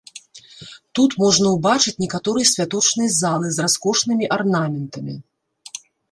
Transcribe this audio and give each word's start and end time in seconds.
Тут 0.99 1.11
можна 1.23 1.49
ўбачыць 1.55 1.99
некаторыя 2.03 2.49
святочныя 2.51 3.11
залы 3.17 3.51
з 3.57 3.67
раскошнымі 3.67 4.25
арнаментамі. 4.39 5.15